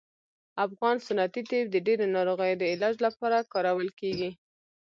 [0.65, 4.29] افغان سنتي طب د ډیرو ناروغیو د علاج لپاره کارول کیږي